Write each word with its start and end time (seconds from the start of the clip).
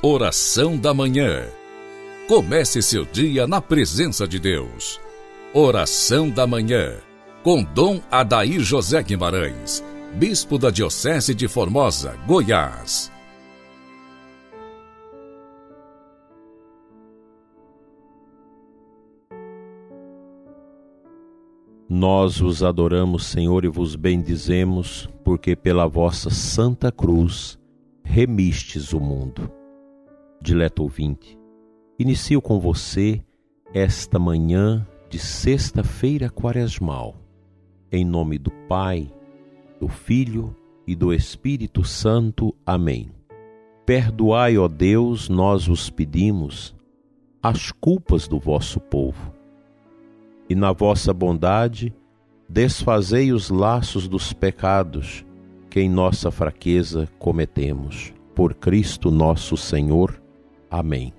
Oração 0.00 0.76
da 0.76 0.94
Manhã. 0.94 1.44
Comece 2.28 2.80
seu 2.80 3.04
dia 3.04 3.48
na 3.48 3.60
presença 3.60 4.28
de 4.28 4.38
Deus. 4.38 5.00
Oração 5.52 6.30
da 6.30 6.46
Manhã. 6.46 6.98
Com 7.42 7.64
Dom 7.64 8.00
Adair 8.08 8.60
José 8.60 9.02
Guimarães, 9.02 9.82
Bispo 10.14 10.56
da 10.56 10.70
Diocese 10.70 11.34
de 11.34 11.48
Formosa, 11.48 12.16
Goiás. 12.28 13.10
Nós 21.88 22.38
vos 22.38 22.62
adoramos, 22.62 23.26
Senhor, 23.26 23.64
e 23.64 23.68
vos 23.68 23.96
bendizemos, 23.96 25.10
porque 25.24 25.56
pela 25.56 25.88
vossa 25.88 26.30
santa 26.30 26.92
cruz 26.92 27.58
remistes 28.04 28.92
o 28.92 29.00
mundo. 29.00 29.57
Dileto 30.40 30.82
ouvinte, 30.84 31.36
inicio 31.98 32.40
com 32.40 32.60
você 32.60 33.20
esta 33.74 34.18
manhã 34.18 34.86
de 35.10 35.18
sexta-feira 35.18 36.30
quaresmal, 36.30 37.16
em 37.90 38.04
nome 38.04 38.38
do 38.38 38.50
Pai, 38.68 39.12
do 39.80 39.88
Filho 39.88 40.54
e 40.86 40.94
do 40.94 41.12
Espírito 41.12 41.84
Santo. 41.84 42.54
Amém. 42.64 43.10
Perdoai, 43.84 44.56
ó 44.56 44.68
Deus, 44.68 45.28
nós 45.28 45.66
vos 45.66 45.90
pedimos, 45.90 46.74
as 47.42 47.72
culpas 47.72 48.28
do 48.28 48.38
vosso 48.38 48.78
povo 48.78 49.32
e 50.48 50.54
na 50.54 50.72
vossa 50.72 51.12
bondade 51.12 51.92
desfazei 52.48 53.32
os 53.32 53.50
laços 53.50 54.08
dos 54.08 54.32
pecados 54.32 55.24
que 55.68 55.80
em 55.80 55.90
nossa 55.90 56.30
fraqueza 56.30 57.08
cometemos. 57.18 58.14
Por 58.34 58.54
Cristo 58.54 59.10
nosso 59.10 59.56
Senhor. 59.56 60.22
Amém. 60.70 61.12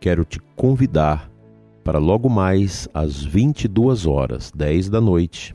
Quero 0.00 0.24
te 0.24 0.40
convidar 0.56 1.30
para 1.84 1.98
logo 1.98 2.28
mais 2.28 2.88
às 2.94 3.24
22 3.24 4.06
horas, 4.06 4.52
10 4.54 4.88
da 4.88 5.00
noite, 5.00 5.54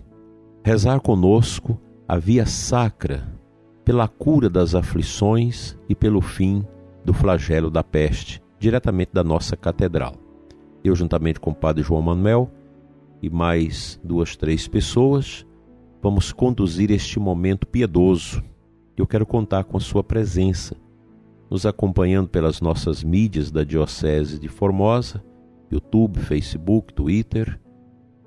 rezar 0.64 1.00
conosco 1.00 1.80
a 2.08 2.18
via 2.18 2.46
sacra 2.46 3.28
pela 3.86 4.08
cura 4.08 4.50
das 4.50 4.76
aflições 4.76 5.78
e 5.88 5.96
pelo 5.96 6.22
fim 6.22 6.66
do 7.06 7.14
flagelo 7.14 7.70
da 7.70 7.84
peste, 7.84 8.42
diretamente 8.60 9.12
da 9.14 9.24
nossa 9.24 9.56
catedral. 9.56 10.14
Eu, 10.84 10.94
juntamente 10.94 11.40
com 11.40 11.52
o 11.52 11.56
Padre 11.56 11.84
João 11.84 12.02
Manuel, 12.02 12.52
e 13.22 13.30
mais 13.30 14.00
duas, 14.04 14.36
três 14.36 14.68
pessoas, 14.68 15.46
vamos 16.02 16.32
conduzir 16.32 16.92
este 16.92 17.20
momento 17.20 17.66
piedoso. 17.66 18.44
Eu 18.96 19.08
quero 19.08 19.26
contar 19.26 19.64
com 19.64 19.78
a 19.78 19.80
sua 19.80 20.04
presença, 20.04 20.76
nos 21.50 21.66
acompanhando 21.66 22.28
pelas 22.28 22.62
nossas 22.62 23.04
mídias 23.04 23.52
da 23.52 23.64
Diocese 23.64 24.40
de 24.40 24.48
Formosa, 24.48 25.24
YouTube, 25.72 26.20
Facebook, 26.20 26.94
Twitter, 26.94 27.60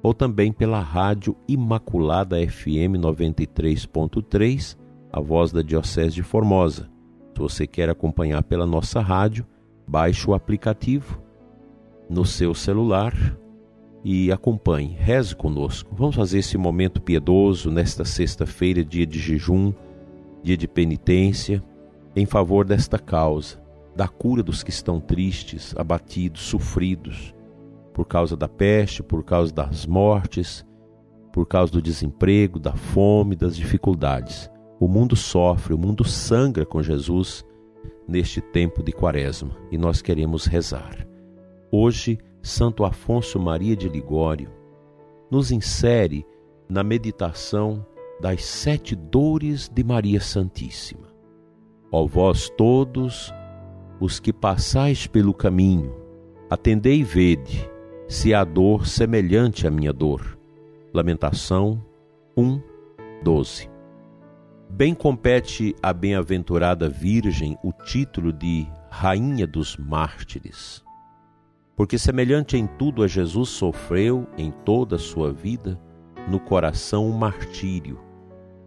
ou 0.02 0.14
também 0.14 0.52
pela 0.52 0.80
Rádio 0.80 1.36
Imaculada 1.46 2.36
FM 2.36 2.96
93.3, 2.98 4.76
a 5.12 5.20
voz 5.20 5.52
da 5.52 5.62
Diocese 5.62 6.14
de 6.14 6.22
Formosa. 6.22 6.90
Se 7.34 7.40
você 7.40 7.66
quer 7.66 7.88
acompanhar 7.90 8.42
pela 8.42 8.66
nossa 8.66 9.00
rádio, 9.00 9.46
baixe 9.86 10.28
o 10.28 10.34
aplicativo 10.34 11.20
no 12.08 12.24
seu 12.24 12.54
celular 12.54 13.14
e 14.04 14.32
acompanhe, 14.32 14.96
reze 14.98 15.36
conosco. 15.36 15.94
Vamos 15.94 16.16
fazer 16.16 16.38
esse 16.38 16.56
momento 16.56 17.00
piedoso 17.00 17.70
nesta 17.70 18.04
sexta-feira, 18.04 18.84
dia 18.84 19.06
de 19.06 19.18
jejum, 19.18 19.72
dia 20.42 20.56
de 20.56 20.66
penitência, 20.66 21.62
em 22.14 22.26
favor 22.26 22.64
desta 22.64 22.98
causa, 22.98 23.60
da 23.94 24.08
cura 24.08 24.42
dos 24.42 24.62
que 24.62 24.70
estão 24.70 25.00
tristes, 25.00 25.74
abatidos, 25.76 26.42
sofridos, 26.42 27.34
por 27.92 28.06
causa 28.06 28.36
da 28.36 28.48
peste, 28.48 29.02
por 29.02 29.24
causa 29.24 29.52
das 29.52 29.86
mortes, 29.86 30.64
por 31.32 31.46
causa 31.46 31.72
do 31.72 31.82
desemprego, 31.82 32.58
da 32.58 32.72
fome, 32.72 33.36
das 33.36 33.56
dificuldades. 33.56 34.50
O 34.78 34.88
mundo 34.88 35.14
sofre, 35.14 35.74
o 35.74 35.78
mundo 35.78 36.04
sangra 36.04 36.64
com 36.64 36.82
Jesus 36.82 37.44
neste 38.08 38.40
tempo 38.40 38.82
de 38.82 38.92
quaresma 38.92 39.56
e 39.70 39.78
nós 39.78 40.02
queremos 40.02 40.46
rezar. 40.46 41.06
Hoje, 41.70 42.18
Santo 42.42 42.84
Afonso 42.84 43.38
Maria 43.38 43.76
de 43.76 43.88
Ligório, 43.88 44.50
nos 45.30 45.52
insere 45.52 46.26
na 46.68 46.82
meditação 46.82 47.86
das 48.20 48.44
sete 48.44 48.96
dores 48.96 49.68
de 49.68 49.84
Maria 49.84 50.20
Santíssima. 50.20 51.09
Ó 51.92 52.06
vós 52.06 52.48
todos 52.50 53.32
os 54.00 54.20
que 54.20 54.32
passais 54.32 55.06
pelo 55.06 55.34
caminho, 55.34 55.94
atendei 56.48 57.00
e 57.00 57.04
vede 57.04 57.68
se 58.08 58.32
há 58.34 58.44
dor 58.44 58.86
semelhante 58.86 59.66
à 59.66 59.70
minha 59.70 59.92
dor. 59.92 60.38
Lamentação 60.92 61.84
1, 62.36 62.60
12. 63.22 63.70
Bem 64.68 64.94
compete 64.94 65.74
à 65.82 65.92
bem-aventurada 65.92 66.88
Virgem 66.88 67.58
o 67.62 67.72
título 67.72 68.32
de 68.32 68.66
Rainha 68.88 69.46
dos 69.46 69.76
Mártires 69.76 70.84
porque 71.80 71.96
semelhante 71.96 72.58
em 72.58 72.66
tudo 72.66 73.02
a 73.02 73.08
Jesus 73.08 73.48
sofreu 73.48 74.28
em 74.36 74.50
toda 74.50 74.96
a 74.96 74.98
sua 74.98 75.32
vida 75.32 75.80
no 76.28 76.38
coração 76.38 77.06
um 77.06 77.16
martírio, 77.16 77.98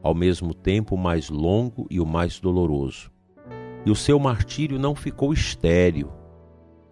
ao 0.01 0.15
mesmo 0.15 0.51
tempo 0.51 0.95
o 0.95 0.97
mais 0.97 1.29
longo 1.29 1.85
e 1.91 1.99
o 1.99 2.07
mais 2.07 2.39
doloroso. 2.39 3.11
E 3.85 3.91
o 3.91 3.95
seu 3.95 4.19
martírio 4.19 4.79
não 4.79 4.95
ficou 4.95 5.33
estéril, 5.33 6.09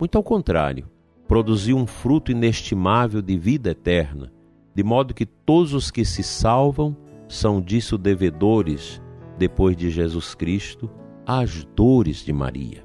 muito 0.02 0.18
ao 0.18 0.24
contrário, 0.24 0.90
produziu 1.28 1.78
um 1.78 1.85
fruto 1.85 2.31
inestimável 2.31 3.22
de 3.22 3.38
vida 3.38 3.69
eterna, 3.69 4.34
de 4.74 4.84
modo 4.84 5.13
que 5.13 5.28
todos 5.28 5.75
os 5.75 5.91
que 5.91 6.03
se 6.03 6.24
salvam 6.24 6.97
são 7.28 7.62
disso 7.62 8.00
devedores, 8.00 9.00
depois 9.38 9.78
de 9.78 9.91
Jesus 9.91 10.34
Cristo, 10.34 10.90
às 11.24 11.63
dores 11.75 12.25
de 12.25 12.34
Maria. 12.34 12.84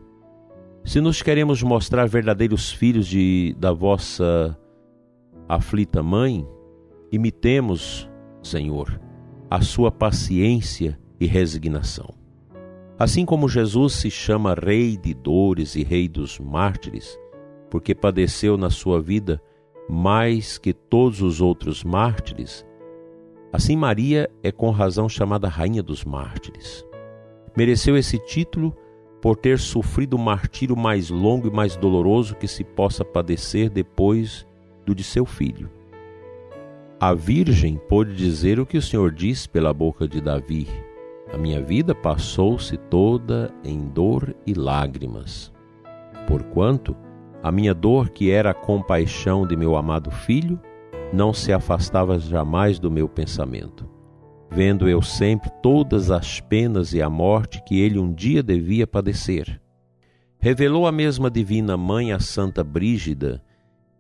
Se 0.85 1.01
nos 1.01 1.23
queremos 1.23 1.63
mostrar 1.63 2.07
verdadeiros 2.07 2.71
filhos 2.71 3.07
de, 3.07 3.57
da 3.59 3.73
vossa 3.73 4.55
aflita 5.49 6.03
mãe, 6.03 6.47
imitemos, 7.11 8.07
Senhor, 8.43 9.01
a 9.51 9.63
sua 9.63 9.91
paciência 9.91 11.01
e 11.19 11.25
resignação. 11.25 12.26
Assim 12.99 13.27
como 13.27 13.49
Jesus 13.49 13.93
se 13.95 14.11
chama 14.11 14.55
Rei 14.55 14.97
de 14.97 15.13
dores 15.13 15.75
e 15.77 15.83
Rei 15.83 16.09
dos 16.09 16.39
mártires, 16.39 17.19
porque 17.71 17.95
padeceu 17.95 18.57
na 18.57 18.71
sua 18.71 19.03
vida 19.03 19.43
mais 19.89 20.57
que 20.57 20.73
todos 20.73 21.21
os 21.21 21.41
outros 21.41 21.85
mártires, 21.85 22.67
assim 23.53 23.77
Maria 23.77 24.31
é 24.43 24.51
com 24.51 24.71
razão 24.71 25.09
chamada 25.09 25.47
Rainha 25.47 25.83
dos 25.83 26.05
Mártires. 26.05 26.85
Mereceu 27.57 27.97
esse 27.97 28.19
título 28.19 28.75
por 29.21 29.37
ter 29.37 29.59
sofrido 29.59 30.15
o 30.15 30.19
martírio 30.19 30.77
mais 30.77 31.11
longo 31.11 31.49
e 31.49 31.51
mais 31.51 31.77
doloroso 31.77 32.35
que 32.35 32.49
se 32.49 32.65
possa 32.65 33.05
padecer 33.05 33.71
depois 33.71 34.47
do 34.85 34.95
de 34.95 35.05
seu 35.05 35.25
filho. 35.25 35.71
A 36.99 37.13
Virgem 37.13 37.77
pôde 37.77 38.15
dizer 38.15 38.59
o 38.59 38.67
que 38.67 38.79
o 38.79 38.83
Senhor 38.83 39.13
disse 39.13 39.49
pela 39.49 39.73
boca 39.73 40.09
de 40.09 40.21
Davi: 40.21 40.67
A 41.33 41.37
minha 41.37 41.63
vida 41.63 41.95
passou-se 41.95 42.77
toda 42.77 43.53
em 43.65 43.89
dor 43.89 44.35
e 44.47 44.55
lágrimas. 44.55 45.53
Porquanto 46.27 46.97
a 47.43 47.53
minha 47.53 47.75
dor, 47.75 48.11
que 48.11 48.31
era 48.31 48.51
a 48.51 48.55
compaixão 48.55 49.47
de 49.47 49.57
meu 49.57 49.77
amado 49.77 50.11
filho, 50.11 50.61
não 51.13 51.33
se 51.33 51.53
afastava 51.53 52.19
jamais 52.19 52.79
do 52.79 52.91
meu 52.91 53.09
pensamento 53.09 53.97
vendo 54.51 54.89
eu 54.89 55.03
sempre 55.03 55.51
todas 55.63 56.11
as 56.11 56.41
penas 56.41 56.93
e 56.95 57.03
a 57.03 57.11
morte 57.11 57.63
que 57.65 57.81
ele 57.81 57.99
um 57.99 58.13
dia 58.13 58.43
devia 58.43 58.87
padecer. 58.87 59.61
Revelou 60.39 60.87
a 60.87 60.93
mesma 60.93 61.31
divina 61.31 61.77
mãe 61.77 62.13
a 62.13 62.19
Santa 62.19 62.63
Brígida 62.63 63.43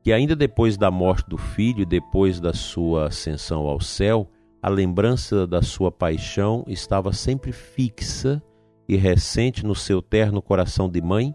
que 0.02 0.12
ainda 0.12 0.36
depois 0.36 0.76
da 0.76 0.88
morte 0.88 1.28
do 1.28 1.36
filho 1.36 1.82
e 1.82 1.84
depois 1.84 2.38
da 2.38 2.54
sua 2.54 3.08
ascensão 3.08 3.66
ao 3.66 3.80
céu, 3.80 4.30
a 4.66 4.68
lembrança 4.68 5.46
da 5.46 5.62
sua 5.62 5.92
paixão 5.92 6.64
estava 6.66 7.12
sempre 7.12 7.52
fixa 7.52 8.42
e 8.88 8.96
recente 8.96 9.64
no 9.64 9.76
seu 9.76 10.02
terno 10.02 10.42
coração 10.42 10.90
de 10.90 11.00
mãe, 11.00 11.32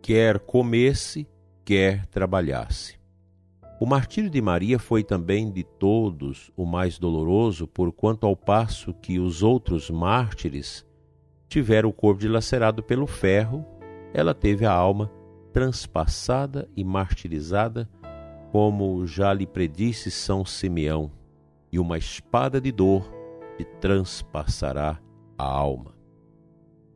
quer 0.00 0.38
comesse, 0.38 1.26
quer 1.64 2.06
trabalhasse. 2.06 2.96
O 3.80 3.86
martírio 3.86 4.30
de 4.30 4.40
Maria 4.40 4.78
foi 4.78 5.02
também 5.02 5.50
de 5.50 5.64
todos 5.64 6.52
o 6.56 6.64
mais 6.64 6.96
doloroso, 6.96 7.66
porquanto 7.66 8.24
ao 8.24 8.36
passo 8.36 8.94
que 8.94 9.18
os 9.18 9.42
outros 9.42 9.90
mártires 9.90 10.86
tiveram 11.48 11.88
o 11.88 11.92
corpo 11.92 12.20
dilacerado 12.20 12.84
pelo 12.84 13.08
ferro, 13.08 13.66
ela 14.12 14.32
teve 14.32 14.64
a 14.64 14.72
alma 14.72 15.10
transpassada 15.52 16.68
e 16.76 16.84
martirizada, 16.84 17.90
como 18.52 19.04
já 19.08 19.32
lhe 19.32 19.44
predisse 19.44 20.08
São 20.08 20.44
Simeão, 20.44 21.10
e 21.74 21.78
uma 21.80 21.98
espada 21.98 22.60
de 22.60 22.70
dor 22.70 23.12
lhe 23.58 23.64
transpassará 23.64 25.00
a 25.36 25.44
alma. 25.44 25.92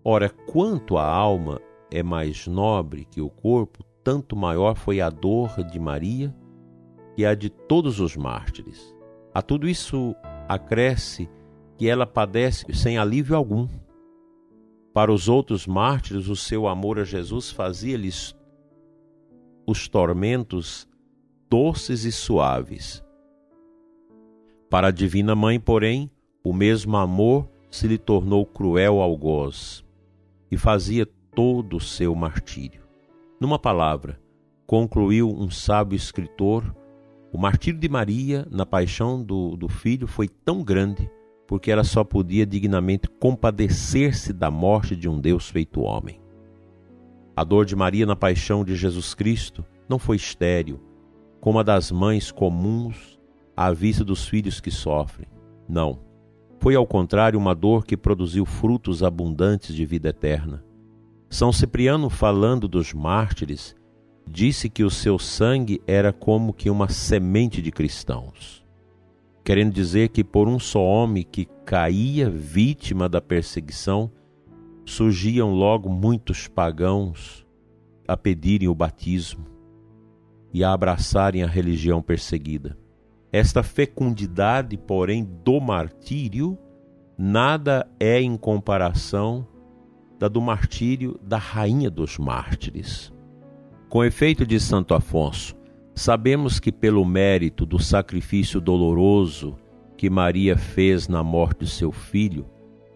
Ora, 0.05 0.31
quanto 0.31 0.97
à 0.97 1.05
alma, 1.05 1.61
é 1.91 2.01
mais 2.01 2.47
nobre 2.47 3.05
que 3.05 3.21
o 3.21 3.29
corpo, 3.29 3.85
tanto 4.05 4.37
maior 4.37 4.77
foi 4.77 5.01
a 5.01 5.11
dor 5.11 5.65
de 5.65 5.81
Maria 5.81 6.33
que 7.17 7.27
a 7.27 7.35
de 7.35 7.51
todos 7.51 7.99
os 7.99 8.17
mártires. 8.17 8.95
A 9.35 9.43
tudo 9.43 9.69
isso 9.69 10.15
acresce 10.49 11.29
que 11.77 11.89
ela 11.89 12.07
padece 12.07 12.73
sem 12.73 12.99
alívio 12.99 13.35
algum. 13.35 13.67
Para 14.95 15.13
os 15.13 15.29
outros 15.29 15.67
mártires, 15.67 16.29
o 16.29 16.37
seu 16.37 16.69
amor 16.69 17.01
a 17.01 17.05
Jesus 17.05 17.51
fazia-lhes 17.51 18.33
os 19.67 19.89
tormentos 19.89 20.89
doces 21.51 22.05
e 22.05 22.13
suaves. 22.13 23.03
Para 24.71 24.89
a 24.89 24.91
Divina 24.91 25.35
Mãe, 25.35 25.59
porém, 25.59 26.11
o 26.45 26.53
mesmo 26.53 26.97
amor 26.97 27.49
se 27.71 27.87
lhe 27.87 27.97
tornou 27.97 28.45
cruel 28.45 29.01
algoz 29.01 29.83
e 30.51 30.57
fazia 30.57 31.07
todo 31.35 31.77
o 31.77 31.81
seu 31.81 32.15
martírio. 32.15 32.83
Numa 33.41 33.59
palavra, 33.59 34.21
concluiu 34.67 35.31
um 35.31 35.51
sábio 35.51 35.97
escritor, 35.97 36.75
o 37.33 37.39
martírio 37.39 37.81
de 37.81 37.89
Maria 37.89 38.47
na 38.51 38.67
paixão 38.67 39.23
do, 39.23 39.57
do 39.57 39.69
filho 39.69 40.07
foi 40.07 40.29
tão 40.29 40.63
grande 40.63 41.11
porque 41.47 41.71
ela 41.71 41.83
só 41.83 42.05
podia 42.05 42.45
dignamente 42.45 43.09
compadecer-se 43.09 44.35
da 44.35 44.51
morte 44.51 44.95
de 44.95 45.09
um 45.09 45.19
Deus 45.19 45.49
feito 45.49 45.81
homem. 45.81 46.21
A 47.35 47.43
dor 47.43 47.65
de 47.65 47.75
Maria 47.75 48.05
na 48.05 48.15
paixão 48.15 48.63
de 48.63 48.77
Jesus 48.77 49.15
Cristo 49.15 49.65
não 49.89 49.99
foi 49.99 50.17
estéril, 50.17 50.79
como 51.41 51.59
a 51.59 51.63
das 51.63 51.91
mães 51.91 52.31
comuns 52.31 53.18
à 53.59 53.73
vista 53.73 54.05
dos 54.05 54.29
filhos 54.29 54.61
que 54.61 54.71
sofrem. 54.71 55.27
Não. 55.69 55.99
Foi 56.61 56.77
ao 56.77 56.87
contrário 56.87 57.37
uma 57.37 57.57
dor 57.57 57.85
que 57.85 57.97
produziu 57.97 58.47
frutos 58.47 59.03
abundantes 59.03 59.75
de 59.75 59.85
vida 59.85 60.11
eterna. 60.11 60.65
São 61.29 61.53
Cipriano, 61.53 62.09
falando 62.09 62.69
dos 62.69 62.95
mártires, 62.95 63.75
disse 64.25 64.71
que 64.71 64.85
o 64.85 64.91
seu 64.91 65.19
sangue 65.19 65.83
era 65.89 66.13
como 66.13 66.53
que 66.53 66.71
uma 66.71 66.89
semente 66.89 67.61
de 67.61 67.73
cristãos, 67.73 68.65
querendo 69.43 69.73
dizer 69.73 70.11
que 70.11 70.23
por 70.23 70.47
um 70.47 70.61
só 70.61 70.81
homem 70.81 71.27
que 71.29 71.49
caía 71.65 72.31
vítima 72.31 73.09
da 73.09 73.21
perseguição, 73.21 74.09
surgiam 74.85 75.53
logo 75.53 75.89
muitos 75.89 76.47
pagãos 76.47 77.45
a 78.07 78.17
pedirem 78.17 78.69
o 78.69 78.75
batismo 78.75 79.47
e 80.55 80.63
a 80.63 80.73
abraçarem 80.73 81.43
a 81.43 81.49
religião 81.49 82.01
perseguida. 82.01 82.79
Esta 83.33 83.63
fecundidade, 83.63 84.77
porém, 84.79 85.29
do 85.45 85.61
martírio, 85.61 86.59
nada 87.17 87.87
é 88.01 88.21
em 88.21 88.37
comparação 88.37 89.47
da 90.19 90.29
do 90.29 90.41
martírio 90.41 91.21
da 91.23 91.37
rainha 91.37 91.91
dos 91.91 92.17
mártires. 92.17 93.13
Com 93.89 94.03
efeito 94.03 94.47
de 94.47 94.59
Santo 94.59 94.95
Afonso, 94.95 95.55
sabemos 95.95 96.59
que 96.59 96.73
pelo 96.73 97.05
mérito 97.05 97.67
do 97.67 97.79
sacrifício 97.79 98.61
doloroso 98.61 99.57
que 99.97 100.09
Maria 100.09 100.57
fez 100.57 101.07
na 101.07 101.23
morte 101.23 101.65
de 101.65 101.71
seu 101.71 101.93
filho, 101.93 102.47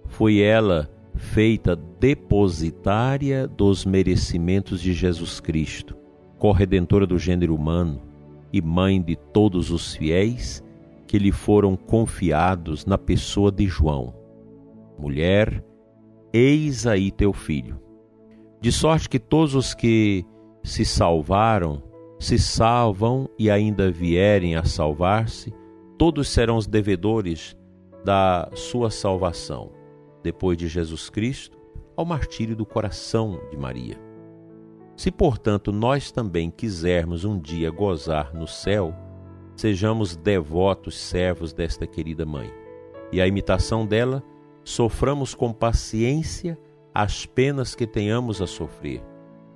foi 0.07 0.41
ela 0.41 0.91
feita 1.15 1.77
depositária 1.77 3.47
dos 3.47 3.85
merecimentos 3.85 4.81
de 4.81 4.95
Jesus 4.95 5.41
Cristo, 5.41 5.97
corredentora 6.39 7.07
do 7.07 7.19
gênero 7.19 7.55
humano 7.55 8.12
e 8.53 8.61
mãe 8.61 9.01
de 9.01 9.17
todos 9.17 9.71
os 9.71 9.95
fiéis 9.95 10.63
que 11.07 11.19
lhe 11.19 11.33
foram 11.33 11.77
confiados 11.77 12.87
na 12.87 12.99
pessoa 12.99 13.51
de 13.51 13.67
João. 13.67 14.15
Mulher, 14.99 15.65
eis 16.33 16.87
aí 16.87 17.11
teu 17.11 17.33
filho. 17.33 17.81
De 18.61 18.71
sorte 18.71 19.09
que 19.09 19.19
todos 19.19 19.55
os 19.55 19.75
que 19.75 20.25
se 20.63 20.85
salvaram, 20.85 21.83
se 22.19 22.39
salvam 22.39 23.29
e 23.39 23.51
ainda 23.51 23.91
vierem 23.91 24.55
a 24.55 24.65
salvar-se, 24.65 25.53
todos 25.99 26.29
serão 26.29 26.57
os 26.57 26.67
devedores 26.67 27.57
da 28.05 28.49
sua 28.55 28.91
salvação, 28.91 29.73
depois 30.23 30.57
de 30.57 30.69
Jesus 30.69 31.11
Cristo, 31.11 31.59
ao 31.97 32.05
martírio 32.05 32.57
do 32.57 32.65
coração 32.65 33.41
de 33.51 33.57
Maria. 33.57 34.12
Se, 35.03 35.11
portanto, 35.11 35.73
nós 35.73 36.13
também 36.13 36.49
quisermos 36.49 37.25
um 37.25 37.37
dia 37.37 37.73
gozar 37.73 38.33
no 38.33 38.47
céu, 38.47 38.95
sejamos 39.57 40.15
devotos 40.15 40.97
servos 40.97 41.53
desta 41.53 41.89
querida 41.89 42.25
mãe. 42.25 42.49
E 43.11 43.21
a 43.21 43.27
imitação 43.27 43.85
dela, 43.85 44.23
soframos 44.63 45.35
com 45.35 45.53
paciência 45.53 46.57
as 46.95 47.27
penas 47.27 47.75
que 47.75 47.85
tenhamos 47.85 48.41
a 48.41 48.47
sofrer 48.47 49.03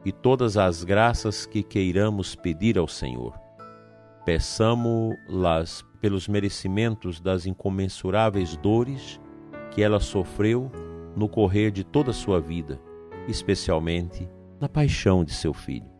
e 0.05 0.11
todas 0.11 0.57
as 0.57 0.83
graças 0.83 1.47
que 1.47 1.63
queiramos 1.63 2.35
pedir 2.35 2.77
ao 2.77 2.89
Senhor. 2.89 3.33
Peçamo-las 4.25 5.85
pelos 6.01 6.27
merecimentos 6.27 7.21
das 7.21 7.47
incomensuráveis 7.47 8.57
dores 8.57 9.21
que 9.71 9.81
ela 9.81 10.01
sofreu 10.01 10.73
no 11.15 11.29
correr 11.29 11.71
de 11.71 11.85
toda 11.85 12.11
a 12.11 12.15
sua 12.15 12.41
vida, 12.41 12.81
especialmente 13.29 14.29
na 14.61 14.69
paixão 14.69 15.25
de 15.25 15.33
seu 15.33 15.53
filho. 15.53 15.91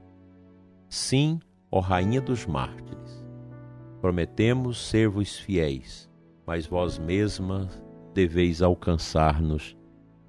Sim, 0.89 1.39
ó 1.71 1.81
Rainha 1.81 2.21
dos 2.21 2.47
Mártires, 2.47 3.27
prometemos 4.01 4.89
ser-vos 4.89 5.39
fiéis, 5.39 6.09
mas 6.47 6.67
vós 6.67 6.99
mesma 6.99 7.69
deveis 8.15 8.63
alcançar-nos 8.63 9.77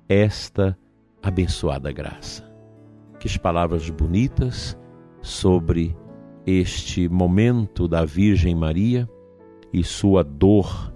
esta 0.10 0.78
abençoada 1.22 1.92
graça. 1.92 2.44
Que 3.20 3.28
as 3.28 3.38
palavras 3.38 3.90
bonitas 3.90 4.78
sobre 5.22 5.96
este 6.46 7.10
momento 7.10 7.88
da 7.88 8.06
Virgem 8.06 8.56
Maria 8.56 9.10
e 9.74 9.84
sua 9.84 10.24
dor 10.24 10.94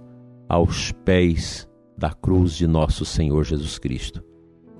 aos 0.48 0.92
pés 0.92 1.68
da 1.96 2.10
cruz 2.10 2.54
de 2.54 2.66
nosso 2.66 3.04
Senhor 3.04 3.44
Jesus 3.44 3.78
Cristo 3.78 4.31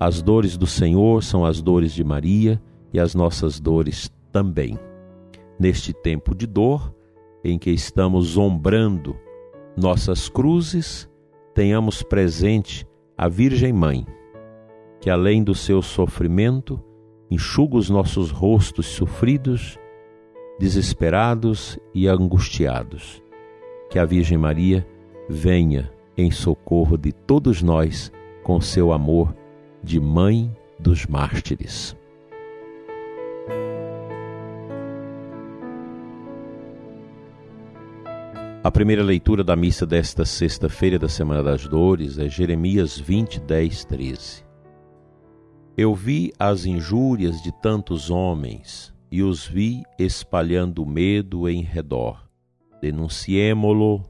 as 0.05 0.21
dores 0.21 0.57
do 0.57 0.67
Senhor 0.67 1.23
são 1.23 1.45
as 1.45 1.61
dores 1.61 1.93
de 1.93 2.03
Maria 2.03 2.61
e 2.91 2.99
as 2.99 3.15
nossas 3.15 3.57
dores 3.57 4.11
também. 4.33 4.77
Neste 5.57 5.93
tempo 5.93 6.35
de 6.35 6.45
dor, 6.45 6.93
em 7.41 7.57
que 7.57 7.71
estamos 7.71 8.35
ombrando 8.37 9.15
nossas 9.77 10.27
cruzes, 10.27 11.09
tenhamos 11.55 12.03
presente 12.03 12.85
a 13.17 13.29
Virgem 13.29 13.71
Mãe, 13.71 14.05
que 14.99 15.09
além 15.09 15.41
do 15.41 15.55
seu 15.55 15.81
sofrimento, 15.81 16.83
enxuga 17.31 17.77
os 17.77 17.89
nossos 17.89 18.29
rostos 18.29 18.87
sofridos, 18.87 19.79
desesperados 20.59 21.79
e 21.93 22.09
angustiados. 22.09 23.23
Que 23.89 23.97
a 23.97 24.03
Virgem 24.03 24.37
Maria 24.37 24.85
venha 25.29 25.89
em 26.17 26.29
socorro 26.29 26.97
de 26.97 27.13
todos 27.13 27.63
nós 27.63 28.11
com 28.43 28.59
seu 28.59 28.91
amor 28.91 29.33
de 29.83 29.99
Mãe 29.99 30.49
dos 30.79 31.05
Mártires. 31.05 31.95
A 38.63 38.71
primeira 38.71 39.03
leitura 39.03 39.43
da 39.43 39.57
missa 39.57 39.85
desta 39.85 40.23
sexta-feira 40.23 40.97
da 40.97 41.09
Semana 41.09 41.43
das 41.43 41.67
Dores 41.67 42.17
é 42.17 42.29
Jeremias 42.29 42.97
20, 42.97 43.41
10, 43.41 43.83
13. 43.83 44.45
Eu 45.77 45.93
vi 45.93 46.31
as 46.39 46.65
injúrias 46.65 47.41
de 47.43 47.51
tantos 47.61 48.09
homens 48.09 48.93
e 49.11 49.21
os 49.21 49.45
vi 49.45 49.83
espalhando 49.99 50.85
medo 50.85 51.49
em 51.49 51.61
redor. 51.61 52.23
Denunciemo-lo. 52.81 54.01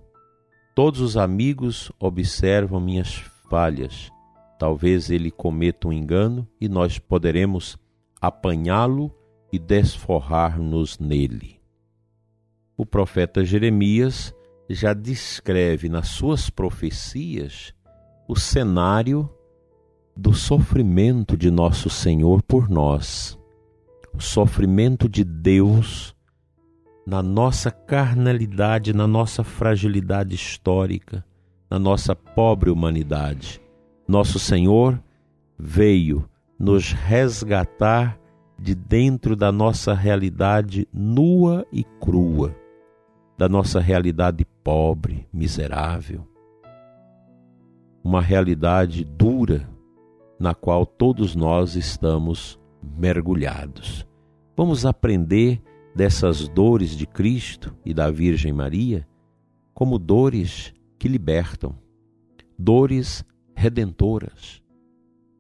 Todos 0.75 1.01
os 1.01 1.18
amigos 1.18 1.92
observam 2.00 2.80
minhas 2.80 3.24
falhas 3.50 4.13
Talvez 4.58 5.10
ele 5.10 5.32
cometa 5.32 5.88
um 5.88 5.94
engano 5.94 6.48
e 6.60 6.70
nós 6.70 7.00
poderemos 7.00 7.78
apanhá-lo 8.22 9.14
e 9.52 9.60
desforrar-nos 9.60 10.98
nele. 11.00 11.60
O 12.78 12.86
profeta 12.86 13.44
Jeremias 13.44 14.34
já 14.70 14.94
descreve 14.94 15.90
nas 15.90 16.08
suas 16.08 16.50
profecias 16.50 17.74
o 18.28 18.36
cenário 18.36 19.30
do 20.16 20.34
sofrimento 20.34 21.36
de 21.36 21.52
nosso 21.52 21.90
Senhor 21.90 22.42
por 22.42 22.70
nós, 22.70 23.38
o 24.16 24.22
sofrimento 24.22 25.10
de 25.10 25.24
Deus 25.24 26.16
na 27.06 27.22
nossa 27.22 27.70
carnalidade, 27.70 28.94
na 28.94 29.06
nossa 29.06 29.44
fragilidade 29.44 30.34
histórica, 30.34 31.26
na 31.70 31.78
nossa 31.78 32.16
pobre 32.16 32.70
humanidade 32.70 33.62
nosso 34.13 34.38
Senhor 34.38 35.01
veio 35.58 36.29
nos 36.60 36.91
resgatar 36.91 38.20
de 38.60 38.75
dentro 38.75 39.36
da 39.36 39.51
nossa 39.51 39.91
realidade 39.96 40.88
nua 40.93 41.65
e 41.72 41.84
crua, 41.84 42.55
da 43.36 43.50
nossa 43.50 43.79
realidade 43.79 44.46
pobre, 44.63 45.27
miserável. 45.34 46.27
Uma 48.03 48.22
realidade 48.22 49.03
dura 49.03 49.67
na 50.39 50.53
qual 50.53 50.86
todos 50.86 51.36
nós 51.36 51.75
estamos 51.75 52.60
mergulhados. 52.84 54.05
Vamos 54.55 54.86
aprender 54.86 55.60
dessas 55.96 56.48
dores 56.48 56.91
de 56.91 57.08
Cristo 57.08 57.75
e 57.84 57.96
da 57.96 58.12
Virgem 58.12 58.53
Maria 58.53 59.08
como 59.74 59.98
dores 59.98 60.72
que 61.00 61.08
libertam, 61.08 61.75
dores 62.60 63.25
redentoras, 63.56 64.62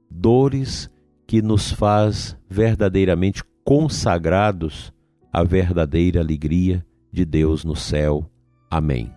dores 0.09 0.89
que 1.25 1.41
nos 1.41 1.71
faz 1.71 2.37
verdadeiramente 2.49 3.43
consagrados 3.63 4.93
à 5.31 5.43
verdadeira 5.43 6.19
alegria 6.19 6.85
de 7.11 7.25
Deus 7.25 7.63
no 7.63 7.75
céu. 7.75 8.29
Amém. 8.69 9.11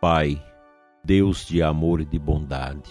Pai, 0.00 0.42
Deus 1.04 1.46
de 1.46 1.62
amor 1.62 2.00
e 2.00 2.04
de 2.04 2.18
bondade, 2.18 2.90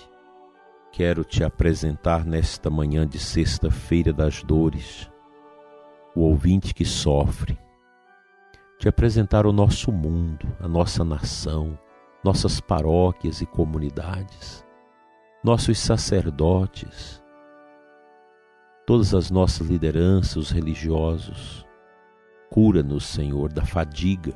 quero 0.94 1.24
te 1.24 1.44
apresentar 1.44 2.26
nesta 2.26 2.70
manhã 2.70 3.08
de 3.08 3.20
sexta-feira 3.20 4.14
das 4.14 4.44
dores, 4.44 5.12
o 6.16 6.22
ouvinte 6.22 6.74
que 6.74 6.86
sofre, 6.86 7.58
te 8.82 8.90
apresentar 8.90 9.46
o 9.46 9.52
nosso 9.52 9.92
mundo, 9.92 10.48
a 10.60 10.68
nossa 10.68 11.06
nação, 11.06 11.78
nossas 12.24 12.60
paróquias 12.60 13.40
e 13.40 13.46
comunidades, 13.46 14.66
nossos 15.44 15.78
sacerdotes, 15.78 17.24
todas 18.88 19.14
as 19.14 19.30
nossas 19.30 19.68
lideranças, 19.68 20.36
os 20.36 20.50
religiosos. 20.50 21.64
Cura-nos, 22.50 23.06
Senhor, 23.06 23.54
da 23.54 23.64
fadiga, 23.64 24.36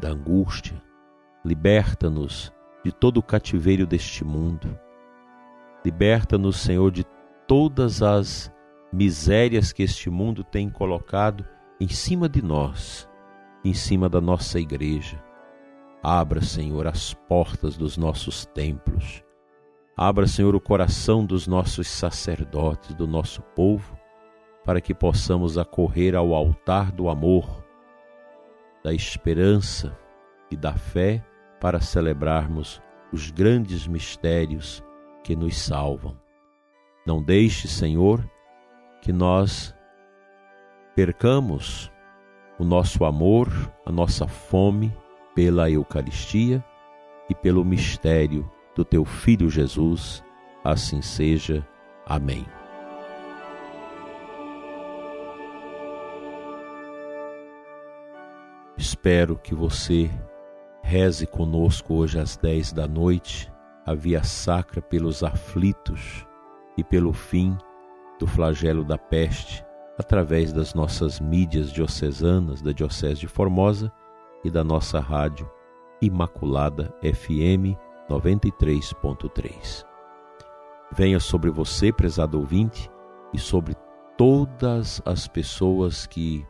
da 0.00 0.08
angústia, 0.08 0.82
liberta-nos 1.44 2.52
de 2.84 2.90
todo 2.90 3.18
o 3.18 3.22
cativeiro 3.22 3.86
deste 3.86 4.24
mundo. 4.24 4.76
Liberta-nos, 5.84 6.56
Senhor, 6.56 6.90
de 6.90 7.04
todas 7.46 8.02
as 8.02 8.52
misérias 8.92 9.72
que 9.72 9.84
este 9.84 10.10
mundo 10.10 10.42
tem 10.42 10.68
colocado 10.68 11.46
em 11.80 11.86
cima 11.86 12.28
de 12.28 12.42
nós 12.42 13.07
em 13.68 13.74
cima 13.74 14.08
da 14.08 14.20
nossa 14.20 14.58
igreja. 14.58 15.22
Abra, 16.02 16.40
Senhor, 16.40 16.86
as 16.86 17.12
portas 17.12 17.76
dos 17.76 17.96
nossos 17.96 18.46
templos. 18.46 19.22
Abra, 19.96 20.26
Senhor, 20.26 20.54
o 20.54 20.60
coração 20.60 21.24
dos 21.24 21.46
nossos 21.46 21.88
sacerdotes, 21.88 22.94
do 22.94 23.06
nosso 23.06 23.42
povo, 23.42 23.98
para 24.64 24.80
que 24.80 24.94
possamos 24.94 25.58
acorrer 25.58 26.14
ao 26.14 26.34
altar 26.34 26.92
do 26.92 27.08
amor, 27.08 27.64
da 28.82 28.94
esperança 28.94 29.98
e 30.50 30.56
da 30.56 30.72
fé 30.74 31.24
para 31.60 31.80
celebrarmos 31.80 32.80
os 33.12 33.30
grandes 33.30 33.86
mistérios 33.86 34.82
que 35.24 35.34
nos 35.34 35.58
salvam. 35.58 36.16
Não 37.06 37.22
deixe, 37.22 37.66
Senhor, 37.66 38.24
que 39.02 39.12
nós 39.12 39.74
percamos 40.94 41.90
o 42.58 42.64
nosso 42.64 43.04
amor, 43.04 43.48
a 43.86 43.92
nossa 43.92 44.26
fome 44.26 44.92
pela 45.34 45.70
Eucaristia 45.70 46.64
e 47.30 47.34
pelo 47.34 47.64
mistério 47.64 48.50
do 48.74 48.84
teu 48.84 49.04
Filho 49.04 49.48
Jesus. 49.48 50.24
Assim 50.64 51.00
seja. 51.00 51.66
Amém. 52.04 52.44
Espero 58.76 59.36
que 59.36 59.54
você 59.54 60.10
reze 60.82 61.26
conosco 61.26 61.94
hoje 61.94 62.18
às 62.18 62.36
dez 62.36 62.72
da 62.72 62.88
noite 62.88 63.52
a 63.84 63.94
via 63.94 64.22
sacra 64.22 64.80
pelos 64.80 65.22
aflitos 65.22 66.26
e 66.76 66.84
pelo 66.84 67.12
fim 67.12 67.56
do 68.18 68.26
flagelo 68.26 68.84
da 68.84 68.98
peste 68.98 69.64
através 69.98 70.52
das 70.52 70.74
nossas 70.74 71.18
mídias 71.18 71.72
diocesanas 71.72 72.62
da 72.62 72.70
Diocese 72.70 73.20
de 73.20 73.26
Formosa 73.26 73.92
e 74.44 74.50
da 74.50 74.62
nossa 74.62 75.00
rádio 75.00 75.50
Imaculada 76.00 76.94
FM 77.02 77.76
93.3. 78.08 79.84
Venha 80.92 81.18
sobre 81.18 81.50
você, 81.50 81.92
prezado 81.92 82.38
ouvinte, 82.38 82.88
e 83.34 83.38
sobre 83.38 83.74
todas 84.16 85.02
as 85.04 85.28
pessoas 85.28 86.06
que 86.06 86.46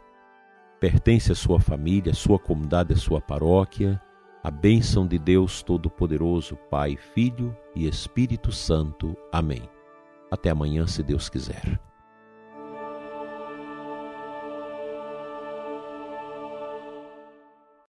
pertencem 0.78 1.32
à 1.32 1.34
sua 1.34 1.58
família, 1.58 2.12
à 2.12 2.14
sua 2.14 2.38
comunidade, 2.38 2.92
à 2.92 2.96
sua 2.96 3.20
paróquia, 3.20 4.00
a 4.44 4.50
bênção 4.50 5.06
de 5.06 5.18
Deus 5.18 5.62
Todo-Poderoso, 5.62 6.56
Pai, 6.70 6.96
Filho 6.96 7.56
e 7.74 7.88
Espírito 7.88 8.52
Santo. 8.52 9.16
Amém. 9.32 9.68
Até 10.30 10.50
amanhã, 10.50 10.86
se 10.86 11.02
Deus 11.02 11.28
quiser. 11.28 11.80